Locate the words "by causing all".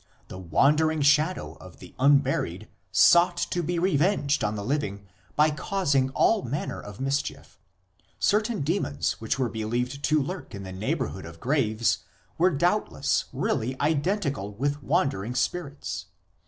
5.35-6.41